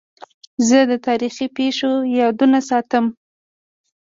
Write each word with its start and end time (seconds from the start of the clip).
زه 0.67 0.77
د 0.91 0.93
تاریخي 1.07 1.47
پېښو 1.57 1.91
یادونه 2.19 2.59
ساتم. 2.69 3.05